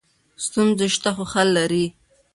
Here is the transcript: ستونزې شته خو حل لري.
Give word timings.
ستونزې 0.45 0.87
شته 0.95 1.09
خو 1.15 1.23
حل 1.31 1.49
لري. 1.57 1.85